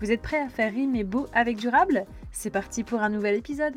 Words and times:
Vous 0.00 0.12
êtes 0.12 0.22
prêts 0.22 0.40
à 0.40 0.48
faire 0.48 0.72
rimer 0.72 1.02
beau 1.02 1.26
avec 1.32 1.56
durable? 1.56 2.04
C'est 2.30 2.50
parti 2.50 2.84
pour 2.84 3.00
un 3.00 3.08
nouvel 3.08 3.34
épisode. 3.34 3.74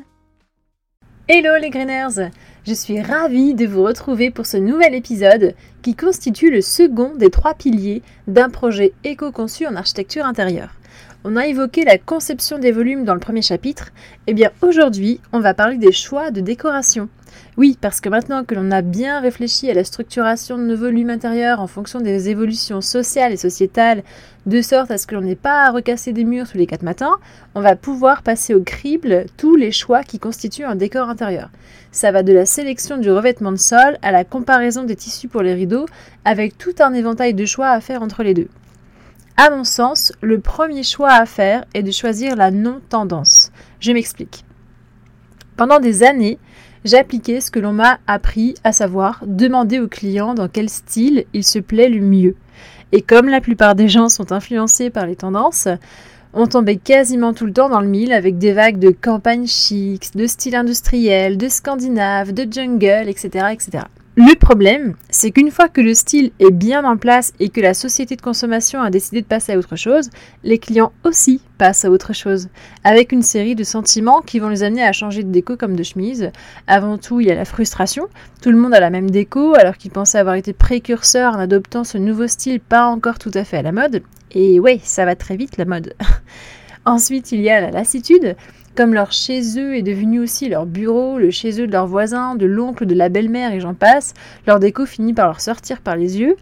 Hello 1.26 1.56
les 1.60 1.70
Greeners! 1.70 2.30
Je 2.64 2.74
suis 2.74 3.00
ravie 3.00 3.54
de 3.54 3.66
vous 3.66 3.82
retrouver 3.82 4.30
pour 4.30 4.46
ce 4.46 4.56
nouvel 4.56 4.94
épisode 4.94 5.56
qui 5.82 5.96
constitue 5.96 6.52
le 6.52 6.60
second 6.60 7.16
des 7.16 7.30
trois 7.30 7.54
piliers 7.54 8.02
d'un 8.28 8.50
projet 8.50 8.92
éco-conçu 9.02 9.66
en 9.66 9.74
architecture 9.74 10.24
intérieure. 10.24 10.74
On 11.24 11.36
a 11.36 11.46
évoqué 11.46 11.84
la 11.84 11.98
conception 11.98 12.58
des 12.58 12.72
volumes 12.72 13.04
dans 13.04 13.14
le 13.14 13.20
premier 13.20 13.42
chapitre, 13.42 13.92
et 14.26 14.30
eh 14.30 14.34
bien 14.34 14.50
aujourd'hui 14.60 15.20
on 15.32 15.40
va 15.40 15.54
parler 15.54 15.78
des 15.78 15.92
choix 15.92 16.30
de 16.30 16.40
décoration. 16.40 17.08
Oui, 17.56 17.76
parce 17.80 18.00
que 18.00 18.08
maintenant 18.08 18.44
que 18.44 18.54
l'on 18.54 18.70
a 18.70 18.82
bien 18.82 19.20
réfléchi 19.20 19.70
à 19.70 19.74
la 19.74 19.84
structuration 19.84 20.56
de 20.56 20.62
nos 20.62 20.76
volumes 20.76 21.10
intérieurs 21.10 21.60
en 21.60 21.66
fonction 21.66 22.00
des 22.00 22.30
évolutions 22.30 22.80
sociales 22.80 23.32
et 23.32 23.36
sociétales, 23.36 24.02
de 24.46 24.62
sorte 24.62 24.90
à 24.90 24.98
ce 24.98 25.06
que 25.06 25.14
l'on 25.14 25.20
n'ait 25.20 25.36
pas 25.36 25.64
à 25.64 25.70
recasser 25.70 26.12
des 26.12 26.24
murs 26.24 26.48
tous 26.50 26.58
les 26.58 26.66
quatre 26.66 26.82
matins, 26.82 27.16
on 27.54 27.60
va 27.60 27.76
pouvoir 27.76 28.22
passer 28.22 28.54
au 28.54 28.62
crible 28.62 29.26
tous 29.36 29.56
les 29.56 29.70
choix 29.70 30.02
qui 30.02 30.18
constituent 30.18 30.64
un 30.64 30.76
décor 30.76 31.08
intérieur. 31.08 31.50
Ça 31.90 32.10
va 32.10 32.22
de 32.22 32.32
la 32.32 32.46
sélection 32.46 32.96
du 32.96 33.10
revêtement 33.10 33.52
de 33.52 33.56
sol 33.56 33.98
à 34.02 34.12
la 34.12 34.24
comparaison 34.24 34.84
des 34.84 34.96
tissus 34.96 35.28
pour 35.28 35.42
les 35.42 35.54
rideaux, 35.54 35.86
avec 36.24 36.56
tout 36.56 36.74
un 36.80 36.94
éventail 36.94 37.34
de 37.34 37.44
choix 37.44 37.68
à 37.68 37.80
faire 37.80 38.02
entre 38.02 38.22
les 38.22 38.34
deux. 38.34 38.48
À 39.36 39.50
mon 39.50 39.64
sens, 39.64 40.12
le 40.20 40.40
premier 40.40 40.82
choix 40.82 41.12
à 41.12 41.24
faire 41.24 41.64
est 41.72 41.82
de 41.82 41.90
choisir 41.90 42.36
la 42.36 42.50
non-tendance. 42.50 43.50
Je 43.80 43.92
m'explique. 43.92 44.44
Pendant 45.56 45.80
des 45.80 46.02
années, 46.02 46.38
j'appliquais 46.84 47.40
ce 47.40 47.50
que 47.50 47.58
l'on 47.58 47.72
m'a 47.72 47.98
appris, 48.06 48.54
à 48.62 48.72
savoir 48.72 49.22
demander 49.26 49.78
au 49.78 49.88
client 49.88 50.34
dans 50.34 50.48
quel 50.48 50.68
style 50.68 51.24
il 51.32 51.44
se 51.44 51.58
plaît 51.58 51.88
le 51.88 52.00
mieux. 52.00 52.36
Et 52.92 53.00
comme 53.00 53.28
la 53.28 53.40
plupart 53.40 53.74
des 53.74 53.88
gens 53.88 54.10
sont 54.10 54.32
influencés 54.32 54.90
par 54.90 55.06
les 55.06 55.16
tendances, 55.16 55.68
on 56.34 56.46
tombait 56.46 56.76
quasiment 56.76 57.32
tout 57.32 57.46
le 57.46 57.52
temps 57.54 57.70
dans 57.70 57.80
le 57.80 57.88
mille 57.88 58.12
avec 58.12 58.36
des 58.36 58.52
vagues 58.52 58.78
de 58.78 58.90
campagne 58.90 59.46
chic, 59.46 60.14
de 60.14 60.26
style 60.26 60.56
industriel, 60.56 61.38
de 61.38 61.48
scandinave, 61.48 62.32
de 62.32 62.50
jungle, 62.50 63.08
etc. 63.08 63.46
etc. 63.52 63.84
Le 64.14 64.34
problème, 64.34 64.94
c'est 65.08 65.30
qu'une 65.30 65.50
fois 65.50 65.70
que 65.70 65.80
le 65.80 65.94
style 65.94 66.32
est 66.38 66.50
bien 66.50 66.84
en 66.84 66.98
place 66.98 67.32
et 67.40 67.48
que 67.48 67.62
la 67.62 67.72
société 67.72 68.14
de 68.14 68.20
consommation 68.20 68.82
a 68.82 68.90
décidé 68.90 69.22
de 69.22 69.26
passer 69.26 69.52
à 69.52 69.58
autre 69.58 69.74
chose, 69.74 70.10
les 70.44 70.58
clients 70.58 70.92
aussi 71.02 71.40
passent 71.56 71.86
à 71.86 71.90
autre 71.90 72.12
chose, 72.12 72.48
avec 72.84 73.12
une 73.12 73.22
série 73.22 73.54
de 73.54 73.64
sentiments 73.64 74.20
qui 74.20 74.38
vont 74.38 74.50
les 74.50 74.64
amener 74.64 74.84
à 74.84 74.92
changer 74.92 75.22
de 75.22 75.30
déco 75.30 75.56
comme 75.56 75.76
de 75.76 75.82
chemise. 75.82 76.30
Avant 76.66 76.98
tout, 76.98 77.20
il 77.20 77.28
y 77.28 77.30
a 77.30 77.34
la 77.34 77.46
frustration, 77.46 78.08
tout 78.42 78.50
le 78.50 78.58
monde 78.58 78.74
a 78.74 78.80
la 78.80 78.90
même 78.90 79.10
déco 79.10 79.54
alors 79.54 79.78
qu'ils 79.78 79.92
pensaient 79.92 80.18
avoir 80.18 80.34
été 80.34 80.52
précurseurs 80.52 81.34
en 81.34 81.38
adoptant 81.38 81.82
ce 81.82 81.96
nouveau 81.96 82.26
style 82.26 82.60
pas 82.60 82.84
encore 82.84 83.18
tout 83.18 83.32
à 83.32 83.44
fait 83.44 83.56
à 83.56 83.62
la 83.62 83.72
mode. 83.72 84.02
Et 84.32 84.60
ouais, 84.60 84.78
ça 84.82 85.06
va 85.06 85.16
très 85.16 85.38
vite 85.38 85.56
la 85.56 85.64
mode. 85.64 85.94
Ensuite, 86.84 87.32
il 87.32 87.40
y 87.40 87.48
a 87.48 87.62
la 87.62 87.70
lassitude, 87.70 88.36
comme 88.74 88.94
leur 88.94 89.12
chez 89.12 89.58
eux 89.58 89.76
est 89.76 89.82
devenu 89.82 90.20
aussi 90.20 90.48
leur 90.48 90.66
bureau, 90.66 91.18
le 91.18 91.30
chez 91.30 91.60
eux 91.60 91.66
de 91.66 91.72
leurs 91.72 91.86
voisins, 91.86 92.34
de 92.34 92.46
l'oncle, 92.46 92.86
de 92.86 92.94
la 92.94 93.08
belle-mère 93.08 93.52
et 93.52 93.60
j'en 93.60 93.74
passe, 93.74 94.14
leur 94.46 94.60
déco 94.60 94.86
finit 94.86 95.14
par 95.14 95.26
leur 95.26 95.40
sortir 95.40 95.80
par 95.80 95.96
les 95.96 96.18
yeux. 96.18 96.36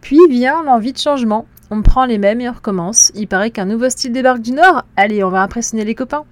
Puis 0.00 0.18
vient 0.28 0.62
l'envie 0.62 0.92
de 0.92 0.98
changement. 0.98 1.46
On 1.72 1.82
prend 1.82 2.04
les 2.04 2.18
mêmes 2.18 2.40
et 2.40 2.48
on 2.48 2.52
recommence. 2.52 3.12
Il 3.14 3.28
paraît 3.28 3.52
qu'un 3.52 3.64
nouveau 3.64 3.88
style 3.90 4.12
débarque 4.12 4.40
du 4.40 4.50
Nord. 4.50 4.84
Allez, 4.96 5.22
on 5.22 5.30
va 5.30 5.40
impressionner 5.40 5.84
les 5.84 5.94
copains. 5.94 6.24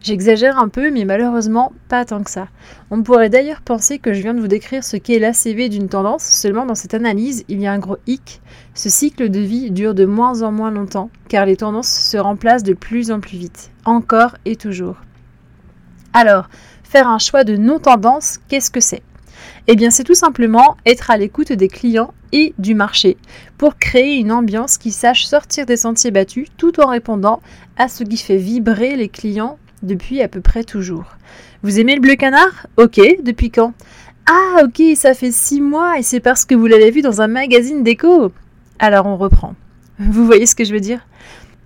J'exagère 0.00 0.56
un 0.56 0.68
peu, 0.68 0.92
mais 0.92 1.04
malheureusement 1.04 1.72
pas 1.88 2.04
tant 2.04 2.22
que 2.22 2.30
ça. 2.30 2.46
On 2.92 3.02
pourrait 3.02 3.28
d'ailleurs 3.28 3.60
penser 3.60 3.98
que 3.98 4.12
je 4.12 4.22
viens 4.22 4.34
de 4.34 4.40
vous 4.40 4.46
décrire 4.46 4.84
ce 4.84 4.96
qu'est 4.96 5.18
l'ACV 5.18 5.68
d'une 5.68 5.88
tendance, 5.88 6.22
seulement 6.22 6.64
dans 6.64 6.76
cette 6.76 6.94
analyse, 6.94 7.44
il 7.48 7.60
y 7.60 7.66
a 7.66 7.72
un 7.72 7.80
gros 7.80 7.96
hic. 8.06 8.40
Ce 8.74 8.88
cycle 8.88 9.28
de 9.28 9.40
vie 9.40 9.72
dure 9.72 9.94
de 9.94 10.04
moins 10.04 10.42
en 10.42 10.52
moins 10.52 10.70
longtemps, 10.70 11.10
car 11.28 11.44
les 11.44 11.56
tendances 11.56 11.88
se 11.88 12.16
remplacent 12.16 12.62
de 12.62 12.74
plus 12.74 13.10
en 13.10 13.18
plus 13.18 13.36
vite, 13.36 13.72
encore 13.84 14.36
et 14.44 14.54
toujours. 14.54 14.98
Alors, 16.12 16.48
faire 16.84 17.08
un 17.08 17.18
choix 17.18 17.42
de 17.42 17.56
non-tendance, 17.56 18.38
qu'est-ce 18.46 18.70
que 18.70 18.80
c'est? 18.80 19.02
Eh 19.66 19.76
bien, 19.76 19.90
c'est 19.90 20.04
tout 20.04 20.14
simplement 20.14 20.76
être 20.86 21.10
à 21.10 21.16
l'écoute 21.16 21.52
des 21.52 21.68
clients 21.68 22.12
et 22.32 22.54
du 22.58 22.74
marché 22.74 23.16
pour 23.56 23.78
créer 23.78 24.16
une 24.16 24.32
ambiance 24.32 24.78
qui 24.78 24.90
sache 24.90 25.24
sortir 25.24 25.66
des 25.66 25.76
sentiers 25.76 26.10
battus 26.10 26.48
tout 26.56 26.80
en 26.80 26.88
répondant 26.88 27.40
à 27.76 27.88
ce 27.88 28.04
qui 28.04 28.16
fait 28.16 28.36
vibrer 28.36 28.96
les 28.96 29.08
clients 29.08 29.58
depuis 29.82 30.22
à 30.22 30.28
peu 30.28 30.40
près 30.40 30.64
toujours. 30.64 31.16
Vous 31.62 31.80
aimez 31.80 31.94
le 31.94 32.00
bleu 32.00 32.16
canard? 32.16 32.66
Ok, 32.76 33.00
depuis 33.22 33.50
quand? 33.50 33.72
Ah 34.26 34.62
ok, 34.64 34.82
ça 34.94 35.14
fait 35.14 35.32
six 35.32 35.60
mois 35.60 35.98
et 35.98 36.02
c'est 36.02 36.20
parce 36.20 36.44
que 36.44 36.54
vous 36.54 36.66
l'avez 36.66 36.90
vu 36.90 37.00
dans 37.00 37.20
un 37.20 37.28
magazine 37.28 37.82
déco. 37.82 38.32
Alors 38.78 39.06
on 39.06 39.16
reprend. 39.16 39.54
Vous 39.98 40.26
voyez 40.26 40.46
ce 40.46 40.54
que 40.54 40.64
je 40.64 40.72
veux 40.72 40.80
dire? 40.80 41.00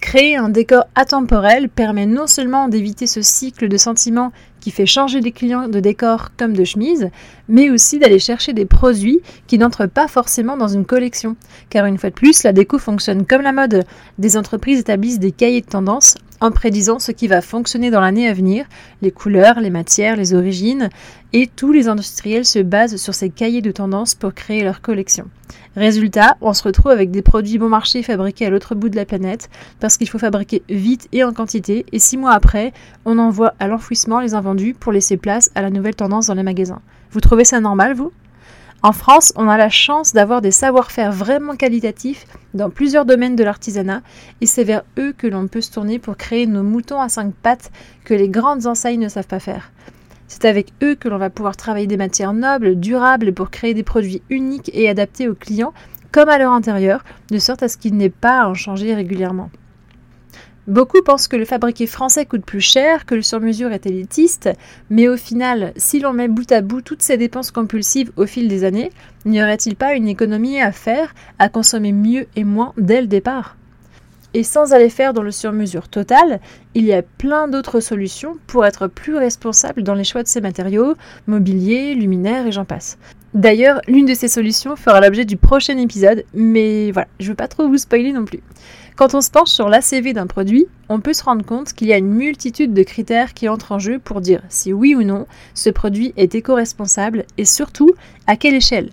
Créer 0.02 0.34
un 0.36 0.48
décor 0.48 0.84
atemporel 0.96 1.68
permet 1.68 2.06
non 2.06 2.26
seulement 2.26 2.66
d'éviter 2.66 3.06
ce 3.06 3.22
cycle 3.22 3.68
de 3.68 3.76
sentiments 3.76 4.32
qui 4.60 4.72
fait 4.72 4.84
changer 4.84 5.20
les 5.20 5.30
clients 5.30 5.68
de 5.68 5.78
décor 5.78 6.30
comme 6.36 6.54
de 6.54 6.64
chemise, 6.64 7.08
mais 7.48 7.70
aussi 7.70 8.00
d'aller 8.00 8.18
chercher 8.18 8.52
des 8.52 8.66
produits 8.66 9.20
qui 9.46 9.58
n'entrent 9.58 9.86
pas 9.86 10.08
forcément 10.08 10.56
dans 10.56 10.66
une 10.66 10.84
collection. 10.84 11.36
Car 11.70 11.86
une 11.86 11.98
fois 11.98 12.10
de 12.10 12.16
plus, 12.16 12.42
la 12.42 12.52
déco 12.52 12.78
fonctionne 12.78 13.24
comme 13.24 13.42
la 13.42 13.52
mode. 13.52 13.84
Des 14.18 14.36
entreprises 14.36 14.80
établissent 14.80 15.20
des 15.20 15.30
cahiers 15.30 15.60
de 15.60 15.66
tendance 15.66 16.16
en 16.42 16.50
prédisant 16.50 16.98
ce 16.98 17.12
qui 17.12 17.28
va 17.28 17.40
fonctionner 17.40 17.90
dans 17.90 18.00
l'année 18.00 18.28
à 18.28 18.32
venir, 18.32 18.66
les 19.00 19.12
couleurs, 19.12 19.60
les 19.60 19.70
matières, 19.70 20.16
les 20.16 20.34
origines, 20.34 20.90
et 21.32 21.46
tous 21.46 21.72
les 21.72 21.86
industriels 21.86 22.44
se 22.44 22.58
basent 22.58 22.96
sur 22.96 23.14
ces 23.14 23.30
cahiers 23.30 23.62
de 23.62 23.70
tendance 23.70 24.16
pour 24.16 24.34
créer 24.34 24.64
leur 24.64 24.80
collection. 24.80 25.26
Résultat, 25.76 26.36
on 26.40 26.52
se 26.52 26.64
retrouve 26.64 26.90
avec 26.90 27.12
des 27.12 27.22
produits 27.22 27.58
bon 27.58 27.68
marché 27.68 28.02
fabriqués 28.02 28.46
à 28.46 28.50
l'autre 28.50 28.74
bout 28.74 28.88
de 28.88 28.96
la 28.96 29.04
planète, 29.04 29.50
parce 29.78 29.96
qu'il 29.96 30.08
faut 30.08 30.18
fabriquer 30.18 30.62
vite 30.68 31.08
et 31.12 31.22
en 31.22 31.32
quantité, 31.32 31.86
et 31.92 32.00
six 32.00 32.16
mois 32.16 32.32
après, 32.32 32.72
on 33.04 33.20
envoie 33.20 33.54
à 33.60 33.68
l'enfouissement 33.68 34.18
les 34.18 34.34
invendus 34.34 34.74
pour 34.74 34.90
laisser 34.90 35.16
place 35.16 35.50
à 35.54 35.62
la 35.62 35.70
nouvelle 35.70 35.94
tendance 35.94 36.26
dans 36.26 36.34
les 36.34 36.42
magasins. 36.42 36.82
Vous 37.12 37.20
trouvez 37.20 37.44
ça 37.44 37.60
normal, 37.60 37.94
vous? 37.94 38.10
En 38.84 38.90
France, 38.90 39.32
on 39.36 39.48
a 39.48 39.56
la 39.56 39.68
chance 39.68 40.12
d'avoir 40.12 40.42
des 40.42 40.50
savoir-faire 40.50 41.12
vraiment 41.12 41.54
qualitatifs 41.54 42.26
dans 42.52 42.68
plusieurs 42.68 43.04
domaines 43.04 43.36
de 43.36 43.44
l'artisanat 43.44 44.02
et 44.40 44.46
c'est 44.46 44.64
vers 44.64 44.82
eux 44.98 45.12
que 45.16 45.28
l'on 45.28 45.46
peut 45.46 45.60
se 45.60 45.70
tourner 45.70 46.00
pour 46.00 46.16
créer 46.16 46.48
nos 46.48 46.64
moutons 46.64 47.00
à 47.00 47.08
cinq 47.08 47.32
pattes 47.32 47.70
que 48.04 48.12
les 48.12 48.28
grandes 48.28 48.66
enseignes 48.66 49.00
ne 49.00 49.08
savent 49.08 49.28
pas 49.28 49.38
faire. 49.38 49.70
C'est 50.26 50.46
avec 50.46 50.72
eux 50.82 50.96
que 50.96 51.08
l'on 51.08 51.18
va 51.18 51.30
pouvoir 51.30 51.56
travailler 51.56 51.86
des 51.86 51.96
matières 51.96 52.32
nobles, 52.32 52.74
durables 52.74 53.32
pour 53.32 53.50
créer 53.50 53.72
des 53.72 53.84
produits 53.84 54.22
uniques 54.30 54.70
et 54.74 54.88
adaptés 54.88 55.28
aux 55.28 55.34
clients 55.34 55.74
comme 56.10 56.28
à 56.28 56.38
leur 56.38 56.52
intérieur, 56.52 57.04
de 57.30 57.38
sorte 57.38 57.62
à 57.62 57.68
ce 57.68 57.76
qu'il 57.76 57.96
n'ait 57.96 58.10
pas 58.10 58.40
à 58.40 58.48
en 58.48 58.54
changer 58.54 58.94
régulièrement. 58.94 59.50
Beaucoup 60.68 61.02
pensent 61.02 61.26
que 61.26 61.34
le 61.34 61.44
fabriqué 61.44 61.88
français 61.88 62.24
coûte 62.24 62.44
plus 62.44 62.60
cher, 62.60 63.04
que 63.04 63.16
le 63.16 63.22
sur-mesure 63.22 63.72
est 63.72 63.84
élitiste, 63.84 64.48
mais 64.90 65.08
au 65.08 65.16
final, 65.16 65.72
si 65.76 65.98
l'on 65.98 66.12
met 66.12 66.28
bout 66.28 66.52
à 66.52 66.60
bout 66.60 66.82
toutes 66.82 67.02
ces 67.02 67.16
dépenses 67.16 67.50
compulsives 67.50 68.12
au 68.14 68.26
fil 68.26 68.46
des 68.46 68.62
années, 68.62 68.92
n'y 69.24 69.42
aurait-il 69.42 69.74
pas 69.74 69.94
une 69.94 70.06
économie 70.06 70.60
à 70.60 70.70
faire 70.70 71.16
à 71.40 71.48
consommer 71.48 71.90
mieux 71.90 72.28
et 72.36 72.44
moins 72.44 72.74
dès 72.78 73.00
le 73.00 73.08
départ? 73.08 73.56
Et 74.34 74.44
sans 74.44 74.72
aller 74.72 74.88
faire 74.88 75.12
dans 75.12 75.24
le 75.24 75.32
sur-mesure 75.32 75.88
total, 75.88 76.38
il 76.74 76.84
y 76.84 76.92
a 76.92 77.02
plein 77.02 77.48
d'autres 77.48 77.80
solutions 77.80 78.36
pour 78.46 78.64
être 78.64 78.86
plus 78.86 79.16
responsable 79.16 79.82
dans 79.82 79.94
les 79.94 80.04
choix 80.04 80.22
de 80.22 80.28
ces 80.28 80.40
matériaux, 80.40 80.94
mobilier, 81.26 81.96
luminaires 81.96 82.46
et 82.46 82.52
j'en 82.52 82.64
passe. 82.64 82.98
D'ailleurs, 83.34 83.80
l'une 83.88 84.04
de 84.04 84.12
ces 84.12 84.28
solutions 84.28 84.76
fera 84.76 85.00
l'objet 85.00 85.24
du 85.24 85.38
prochain 85.38 85.78
épisode, 85.78 86.24
mais 86.34 86.90
voilà, 86.90 87.08
je 87.18 87.28
veux 87.30 87.34
pas 87.34 87.48
trop 87.48 87.66
vous 87.66 87.78
spoiler 87.78 88.12
non 88.12 88.26
plus. 88.26 88.42
Quand 88.94 89.14
on 89.14 89.22
se 89.22 89.30
penche 89.30 89.48
sur 89.48 89.70
l'ACV 89.70 90.12
d'un 90.12 90.26
produit, 90.26 90.66
on 90.90 91.00
peut 91.00 91.14
se 91.14 91.24
rendre 91.24 91.44
compte 91.44 91.72
qu'il 91.72 91.88
y 91.88 91.94
a 91.94 91.96
une 91.96 92.12
multitude 92.12 92.74
de 92.74 92.82
critères 92.82 93.32
qui 93.32 93.48
entrent 93.48 93.72
en 93.72 93.78
jeu 93.78 93.98
pour 93.98 94.20
dire 94.20 94.42
si 94.50 94.74
oui 94.74 94.94
ou 94.94 95.02
non 95.02 95.26
ce 95.54 95.70
produit 95.70 96.12
est 96.18 96.34
éco-responsable 96.34 97.24
et 97.38 97.46
surtout 97.46 97.90
à 98.26 98.36
quelle 98.36 98.54
échelle? 98.54 98.90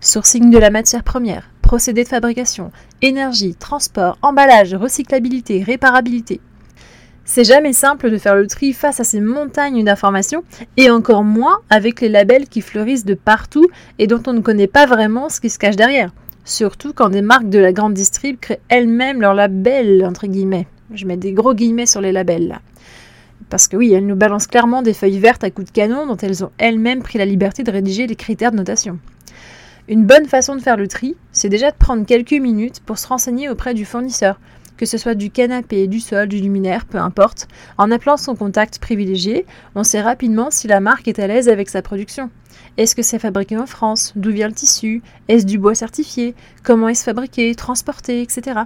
Sourcing 0.00 0.50
de 0.50 0.58
la 0.58 0.70
matière 0.70 1.04
première, 1.04 1.50
procédé 1.60 2.04
de 2.04 2.08
fabrication, 2.08 2.72
énergie, 3.02 3.54
transport, 3.54 4.16
emballage, 4.22 4.74
recyclabilité, 4.74 5.62
réparabilité. 5.62 6.40
C'est 7.24 7.44
jamais 7.44 7.72
simple 7.72 8.10
de 8.10 8.18
faire 8.18 8.34
le 8.34 8.46
tri 8.48 8.72
face 8.72 8.98
à 8.98 9.04
ces 9.04 9.20
montagnes 9.20 9.84
d'informations, 9.84 10.42
et 10.76 10.90
encore 10.90 11.22
moins 11.22 11.60
avec 11.70 12.00
les 12.00 12.08
labels 12.08 12.48
qui 12.48 12.60
fleurissent 12.60 13.04
de 13.04 13.14
partout 13.14 13.68
et 13.98 14.06
dont 14.06 14.22
on 14.26 14.32
ne 14.32 14.40
connaît 14.40 14.66
pas 14.66 14.86
vraiment 14.86 15.28
ce 15.28 15.40
qui 15.40 15.48
se 15.48 15.58
cache 15.58 15.76
derrière. 15.76 16.12
Surtout 16.44 16.92
quand 16.92 17.10
des 17.10 17.22
marques 17.22 17.48
de 17.48 17.60
la 17.60 17.72
grande 17.72 17.94
distrib 17.94 18.40
créent 18.40 18.60
elles-mêmes 18.68 19.20
leur 19.20 19.34
label, 19.34 20.04
entre 20.04 20.26
guillemets. 20.26 20.66
Je 20.92 21.06
mets 21.06 21.16
des 21.16 21.32
gros 21.32 21.54
guillemets 21.54 21.86
sur 21.86 22.00
les 22.00 22.12
labels 22.12 22.48
là. 22.48 22.60
Parce 23.48 23.68
que 23.68 23.76
oui, 23.76 23.92
elles 23.92 24.06
nous 24.06 24.16
balancent 24.16 24.48
clairement 24.48 24.82
des 24.82 24.94
feuilles 24.94 25.18
vertes 25.18 25.44
à 25.44 25.50
coups 25.50 25.68
de 25.68 25.72
canon 25.72 26.06
dont 26.06 26.16
elles 26.16 26.44
ont 26.44 26.50
elles-mêmes 26.58 27.02
pris 27.02 27.18
la 27.18 27.24
liberté 27.24 27.62
de 27.62 27.70
rédiger 27.70 28.06
les 28.06 28.16
critères 28.16 28.50
de 28.50 28.56
notation. 28.56 28.98
Une 29.88 30.04
bonne 30.04 30.26
façon 30.26 30.56
de 30.56 30.60
faire 30.60 30.76
le 30.76 30.88
tri, 30.88 31.16
c'est 31.32 31.48
déjà 31.48 31.70
de 31.70 31.76
prendre 31.76 32.06
quelques 32.06 32.32
minutes 32.32 32.80
pour 32.84 32.98
se 32.98 33.06
renseigner 33.06 33.48
auprès 33.48 33.74
du 33.74 33.84
fournisseur, 33.84 34.40
que 34.76 34.86
ce 34.86 34.98
soit 34.98 35.14
du 35.14 35.30
canapé, 35.30 35.86
du 35.86 36.00
sol, 36.00 36.28
du 36.28 36.38
luminaire, 36.38 36.86
peu 36.86 36.98
importe. 36.98 37.48
En 37.78 37.90
appelant 37.90 38.16
son 38.16 38.34
contact 38.34 38.78
privilégié, 38.78 39.46
on 39.74 39.84
sait 39.84 40.00
rapidement 40.00 40.50
si 40.50 40.68
la 40.68 40.80
marque 40.80 41.08
est 41.08 41.18
à 41.18 41.26
l'aise 41.26 41.48
avec 41.48 41.68
sa 41.68 41.82
production. 41.82 42.30
Est-ce 42.76 42.96
que 42.96 43.02
c'est 43.02 43.18
fabriqué 43.18 43.56
en 43.56 43.66
France? 43.66 44.12
D'où 44.16 44.30
vient 44.30 44.48
le 44.48 44.54
tissu? 44.54 45.02
Est-ce 45.28 45.44
du 45.44 45.58
bois 45.58 45.74
certifié? 45.74 46.34
Comment 46.62 46.88
est-ce 46.88 47.04
fabriqué, 47.04 47.54
transporté, 47.54 48.22
etc. 48.22 48.60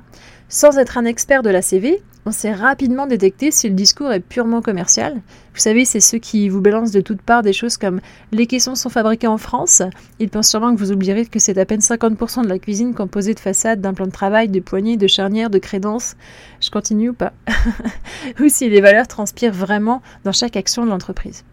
Sans 0.49 0.79
être 0.79 0.97
un 0.97 1.05
expert 1.05 1.43
de 1.43 1.51
la 1.51 1.63
CV, 1.63 2.03
on 2.27 2.33
sait 2.33 2.53
rapidement 2.53 3.07
détecter 3.07 3.53
si 3.53 3.69
le 3.69 3.75
discours 3.77 4.13
est 4.13 4.19
purement 4.19 4.61
commercial. 4.61 5.15
Vous 5.55 5.61
savez, 5.61 5.85
c'est 5.85 6.01
ceux 6.01 6.19
qui 6.19 6.49
vous 6.49 6.61
balancent 6.61 6.91
de 6.91 7.01
toutes 7.01 7.23
parts 7.23 7.45
des 7.45 7.53
choses 7.53 7.77
comme 7.77 8.01
les 8.33 8.49
caissons 8.49 8.75
sont 8.75 8.89
fabriqués 8.89 9.29
en 9.29 9.39
France. 9.39 9.81
Ils 10.19 10.29
pensent 10.29 10.51
sûrement 10.51 10.75
que 10.75 10.81
vous 10.81 10.91
oublierez 10.91 11.27
que 11.27 11.39
c'est 11.39 11.57
à 11.57 11.65
peine 11.65 11.79
50% 11.79 12.43
de 12.43 12.49
la 12.49 12.59
cuisine 12.59 12.95
composée 12.95 13.33
de 13.33 13.39
façades, 13.39 13.81
d'un 13.81 13.95
plan 13.95 14.07
de 14.07 14.11
travail, 14.11 14.49
de 14.49 14.59
poignées, 14.59 14.97
de 14.97 15.07
charnières, 15.07 15.51
de 15.51 15.59
crédences. 15.59 16.17
Je 16.61 16.69
continue 16.71 17.11
ou 17.11 17.15
pas 17.15 17.33
Ou 18.41 18.49
si 18.49 18.69
les 18.69 18.81
valeurs 18.81 19.07
transpirent 19.07 19.55
vraiment 19.55 20.03
dans 20.25 20.33
chaque 20.33 20.57
action 20.57 20.85
de 20.85 20.91
l'entreprise. 20.91 21.45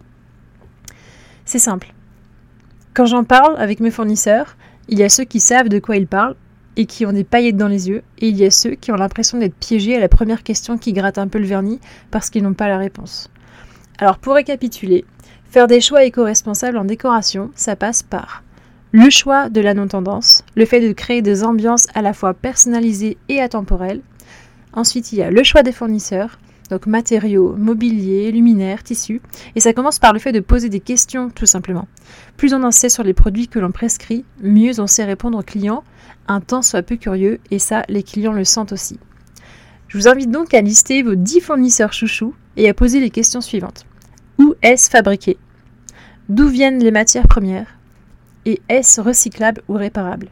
C'est 1.46 1.60
simple. 1.60 1.94
Quand 2.96 3.06
j'en 3.06 3.24
parle 3.24 3.56
avec 3.58 3.80
mes 3.80 3.92
fournisseurs, 3.92 4.58
il 4.90 4.98
y 4.98 5.04
a 5.04 5.10
ceux 5.10 5.24
qui 5.24 5.40
savent 5.40 5.70
de 5.70 5.78
quoi 5.78 5.98
ils 5.98 6.08
parlent 6.08 6.36
et 6.78 6.86
qui 6.86 7.06
ont 7.06 7.14
des 7.14 7.24
paillettes 7.24 7.58
dans 7.58 7.68
les 7.68 7.90
yeux, 7.90 8.04
et 8.20 8.30
il 8.30 8.38
y 8.38 8.46
a 8.46 8.52
ceux 8.52 8.72
qui 8.72 8.92
ont 8.92 8.96
l'impression 8.96 9.38
d'être 9.38 9.56
piégés 9.56 9.96
à 9.96 10.00
la 10.00 10.10
première 10.10 10.44
question 10.44 10.78
qui 10.78 10.94
gratte 10.94 11.18
un 11.18 11.28
peu 11.28 11.40
le 11.40 11.46
vernis 11.46 11.80
parce 12.12 12.30
qu'ils 12.30 12.44
n'ont 12.44 12.54
pas 12.54 12.68
la 12.68 12.78
réponse. 12.78 13.30
Alors 14.00 14.18
pour 14.18 14.34
récapituler, 14.34 15.06
faire 15.50 15.68
des 15.68 15.82
choix 15.82 16.04
éco-responsables 16.04 16.78
en 16.78 16.86
décoration, 16.86 17.52
ça 17.56 17.76
passe 17.76 18.04
par 18.04 18.44
le 18.92 19.10
choix 19.10 19.50
de 19.50 19.62
la 19.62 19.74
non-tendance, 19.74 20.44
le 20.56 20.66
fait 20.66 20.88
de 20.88 20.94
créer 20.94 21.22
des 21.22 21.44
ambiances 21.44 21.88
à 21.96 22.02
la 22.02 22.14
fois 22.14 22.34
personnalisées 22.34 23.18
et 23.30 23.42
atemporelles. 23.42 24.02
Ensuite, 24.72 25.12
il 25.12 25.20
y 25.20 25.24
a 25.24 25.32
le 25.32 25.44
choix 25.44 25.64
des 25.64 25.72
fournisseurs, 25.72 26.38
donc 26.70 26.86
matériaux, 26.86 27.56
mobilier, 27.58 28.32
luminaires, 28.32 28.84
tissus. 28.84 29.22
Et 29.56 29.60
ça 29.60 29.74
commence 29.74 30.00
par 30.00 30.14
le 30.14 30.20
fait 30.20 30.32
de 30.32 30.40
poser 30.40 30.70
des 30.70 30.80
questions, 30.80 31.30
tout 31.30 31.46
simplement. 31.46 31.88
Plus 32.38 32.54
on 32.54 32.64
en 32.64 32.72
sait 32.72 32.90
sur 32.90 33.04
les 33.04 33.14
produits 33.14 33.48
que 33.48 33.60
l'on 33.60 33.72
prescrit, 33.72 34.26
mieux 34.42 34.80
on 34.80 34.88
sait 34.88 35.04
répondre 35.04 35.38
aux 35.38 35.44
clients, 35.44 35.84
un 36.28 36.42
temps 36.42 36.62
soit 36.62 36.84
peu 36.84 36.96
curieux, 36.96 37.40
et 37.52 37.60
ça, 37.60 37.84
les 37.90 38.04
clients 38.04 38.34
le 38.34 38.46
sentent 38.46 38.72
aussi. 38.72 39.00
Je 39.88 39.98
vous 39.98 40.08
invite 40.08 40.32
donc 40.32 40.54
à 40.54 40.62
lister 40.62 41.04
vos 41.04 41.16
10 41.16 41.42
fournisseurs 41.42 41.94
chouchous 41.94 42.34
et 42.58 42.68
à 42.68 42.74
poser 42.74 43.00
les 43.00 43.12
questions 43.12 43.42
suivantes. 43.42 43.86
Où 44.40 44.56
est-ce 44.62 44.90
fabriqué? 44.90 45.38
D'où 46.30 46.48
viennent 46.48 46.80
les 46.80 46.92
matières 46.92 47.28
premières? 47.28 47.68
Et 48.46 48.62
est-ce 48.70 49.00
recyclable 49.00 49.62
ou 49.68 49.74
réparable? 49.74 50.30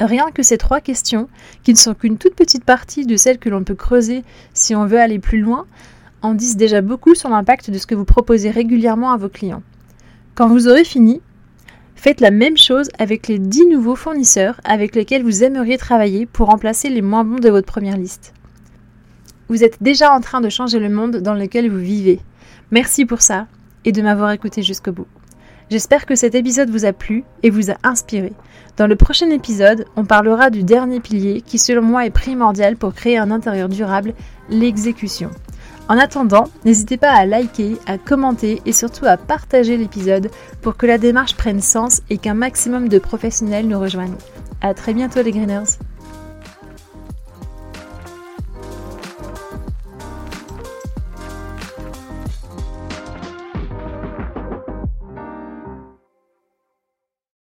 Rien 0.00 0.30
que 0.32 0.42
ces 0.42 0.56
trois 0.56 0.80
questions, 0.80 1.28
qui 1.62 1.72
ne 1.72 1.78
sont 1.78 1.94
qu'une 1.94 2.16
toute 2.16 2.34
petite 2.34 2.64
partie 2.64 3.04
de 3.04 3.16
celles 3.16 3.38
que 3.38 3.50
l'on 3.50 3.64
peut 3.64 3.74
creuser 3.74 4.24
si 4.54 4.74
on 4.74 4.86
veut 4.86 4.98
aller 4.98 5.18
plus 5.18 5.40
loin, 5.40 5.66
en 6.22 6.34
disent 6.34 6.56
déjà 6.56 6.80
beaucoup 6.80 7.14
sur 7.14 7.28
l'impact 7.28 7.70
de 7.70 7.78
ce 7.78 7.86
que 7.86 7.94
vous 7.94 8.04
proposez 8.04 8.50
régulièrement 8.50 9.12
à 9.12 9.16
vos 9.16 9.28
clients. 9.28 9.62
Quand 10.34 10.48
vous 10.48 10.68
aurez 10.68 10.84
fini, 10.84 11.20
faites 11.96 12.20
la 12.20 12.30
même 12.30 12.56
chose 12.56 12.88
avec 12.98 13.28
les 13.28 13.38
10 13.38 13.66
nouveaux 13.66 13.96
fournisseurs 13.96 14.60
avec 14.64 14.94
lesquels 14.94 15.22
vous 15.22 15.44
aimeriez 15.44 15.76
travailler 15.76 16.24
pour 16.24 16.48
remplacer 16.48 16.88
les 16.88 17.02
moins 17.02 17.24
bons 17.24 17.38
de 17.38 17.50
votre 17.50 17.70
première 17.70 17.98
liste. 17.98 18.32
Vous 19.48 19.64
êtes 19.64 19.82
déjà 19.82 20.12
en 20.12 20.20
train 20.20 20.40
de 20.40 20.48
changer 20.48 20.78
le 20.78 20.88
monde 20.88 21.16
dans 21.18 21.34
lequel 21.34 21.70
vous 21.70 21.78
vivez. 21.78 22.20
Merci 22.70 23.04
pour 23.04 23.20
ça 23.20 23.48
et 23.84 23.92
de 23.92 24.00
m'avoir 24.00 24.30
écouté 24.30 24.62
jusqu'au 24.62 24.92
bout. 24.92 25.06
J'espère 25.70 26.04
que 26.04 26.16
cet 26.16 26.34
épisode 26.34 26.68
vous 26.68 26.84
a 26.84 26.92
plu 26.92 27.22
et 27.44 27.50
vous 27.50 27.70
a 27.70 27.76
inspiré. 27.84 28.32
Dans 28.76 28.88
le 28.88 28.96
prochain 28.96 29.30
épisode, 29.30 29.84
on 29.94 30.04
parlera 30.04 30.50
du 30.50 30.64
dernier 30.64 30.98
pilier 30.98 31.42
qui 31.42 31.58
selon 31.58 31.82
moi 31.82 32.04
est 32.04 32.10
primordial 32.10 32.76
pour 32.76 32.92
créer 32.92 33.18
un 33.18 33.30
intérieur 33.30 33.68
durable, 33.68 34.14
l'exécution. 34.48 35.30
En 35.88 35.96
attendant, 35.96 36.48
n'hésitez 36.64 36.96
pas 36.96 37.12
à 37.12 37.24
liker, 37.24 37.76
à 37.86 37.98
commenter 37.98 38.60
et 38.66 38.72
surtout 38.72 39.06
à 39.06 39.16
partager 39.16 39.76
l'épisode 39.76 40.30
pour 40.60 40.76
que 40.76 40.86
la 40.86 40.98
démarche 40.98 41.36
prenne 41.36 41.60
sens 41.60 42.02
et 42.10 42.18
qu'un 42.18 42.34
maximum 42.34 42.88
de 42.88 42.98
professionnels 42.98 43.68
nous 43.68 43.78
rejoignent. 43.78 44.18
A 44.62 44.74
très 44.74 44.92
bientôt 44.92 45.22
les 45.22 45.30
Greeners 45.30 45.78